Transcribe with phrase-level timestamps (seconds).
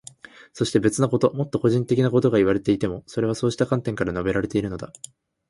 [0.53, 4.91] そして、別なこと、もっと個人的なことがいわれていても、それはそうした観点から述べられているのだ。